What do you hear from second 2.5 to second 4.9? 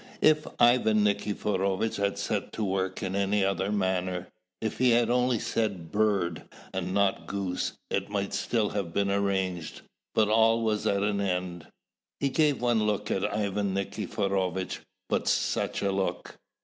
to work in any other manner, if he